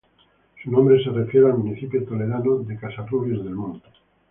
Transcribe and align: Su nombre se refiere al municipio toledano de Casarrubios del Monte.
Su 0.63 0.71
nombre 0.71 0.97
se 1.03 1.11
refiere 1.11 1.45
al 1.45 1.59
municipio 1.59 2.03
toledano 2.03 2.55
de 2.57 2.75
Casarrubios 2.75 3.43
del 3.43 3.53
Monte. 3.53 3.87